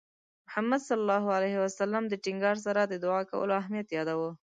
[0.47, 4.31] محمد صلى الله عليه وسلم د ټینګار سره د دُعا کولو اهمیت یاداوه.